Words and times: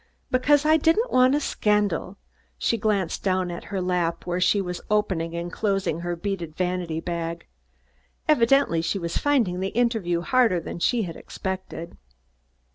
"Because 0.31 0.65
I 0.65 0.77
didn't 0.77 1.11
want 1.11 1.35
a 1.35 1.39
scandal." 1.39 2.17
She 2.57 2.75
glanced 2.75 3.21
down 3.21 3.51
at 3.51 3.65
her 3.65 3.79
lap 3.79 4.25
where 4.25 4.41
she 4.41 4.59
was 4.59 4.81
opening 4.89 5.35
and 5.35 5.51
closing 5.53 6.01
a 6.03 6.15
beaded 6.15 6.55
vanity 6.55 6.99
bag. 6.99 7.45
Evidently 8.27 8.81
she 8.81 8.97
was 8.97 9.19
finding 9.19 9.59
the 9.59 9.67
interview 9.77 10.21
harder 10.21 10.59
than 10.59 10.79
she 10.79 11.03
had 11.03 11.15
expected. 11.15 11.99